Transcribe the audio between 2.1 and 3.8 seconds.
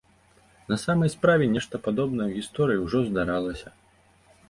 ў гісторыі ўжо здаралася.